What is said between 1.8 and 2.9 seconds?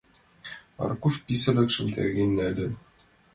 терген нале.